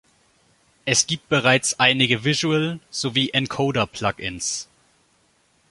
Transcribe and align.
Es 0.83 1.05
gibt 1.05 1.29
bereits 1.29 1.79
einige 1.79 2.23
Visual- 2.23 2.79
sowie 2.89 3.29
Encoder-Plug-ins. 3.33 4.67